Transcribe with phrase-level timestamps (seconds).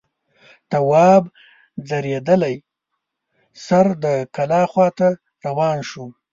[0.69, 1.23] تواب
[1.87, 2.55] ځړېدلی
[3.65, 5.07] سر د کلا خواته
[5.45, 6.05] روان شو.